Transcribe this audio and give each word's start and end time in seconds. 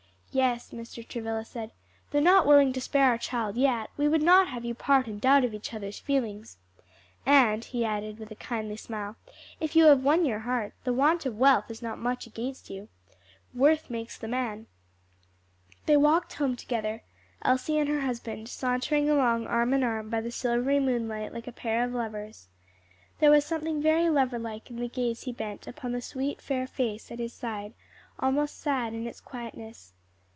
"Yes," 0.33 0.71
Mr. 0.71 1.05
Travilla 1.05 1.43
said; 1.43 1.71
"though 2.11 2.21
not 2.21 2.47
willing 2.47 2.71
to 2.71 2.79
spare 2.79 3.03
our 3.09 3.17
child 3.17 3.57
yet, 3.57 3.89
we 3.97 4.07
would 4.07 4.23
not 4.23 4.47
have 4.47 4.63
you 4.63 4.73
part 4.73 5.05
in 5.05 5.19
doubt 5.19 5.43
of 5.43 5.53
each 5.53 5.73
other's 5.73 5.99
feelings. 5.99 6.55
And," 7.25 7.65
he 7.65 7.83
added 7.83 8.17
with 8.17 8.31
a 8.31 8.35
kindly 8.35 8.77
smile, 8.77 9.17
"if 9.59 9.75
you 9.75 9.83
have 9.87 10.05
won 10.05 10.23
her 10.23 10.39
heart, 10.39 10.73
the 10.85 10.93
want 10.93 11.25
of 11.25 11.37
wealth 11.37 11.69
is 11.69 11.81
not 11.81 11.99
much 11.99 12.27
against 12.27 12.69
you. 12.69 12.87
'Worth 13.53 13.89
makes 13.89 14.17
the 14.17 14.29
man.'" 14.29 14.67
They 15.85 15.97
walked 15.97 16.31
home 16.35 16.55
together 16.55 17.03
Elsie 17.41 17.77
and 17.77 17.89
her 17.89 17.99
husband 17.99 18.47
sauntering 18.47 19.09
along 19.09 19.47
arm 19.47 19.73
in 19.73 19.83
arm, 19.83 20.09
by 20.09 20.21
the 20.21 20.31
silvery 20.31 20.79
moonlight, 20.79 21.33
like 21.33 21.47
a 21.47 21.51
pair 21.51 21.83
of 21.83 21.91
lovers. 21.93 22.47
There 23.19 23.31
was 23.31 23.43
something 23.43 23.81
very 23.81 24.09
lover 24.09 24.39
like 24.39 24.69
in 24.69 24.77
the 24.77 24.87
gaze 24.87 25.23
he 25.23 25.33
bent 25.33 25.67
upon 25.67 25.91
the 25.91 26.01
sweet, 26.01 26.39
fair 26.41 26.67
face 26.67 27.11
at 27.11 27.19
his 27.19 27.33
side, 27.33 27.73
almost 28.17 28.61
sad 28.61 28.93
in 28.93 29.05
its 29.07 29.19
quietness. 29.19 29.91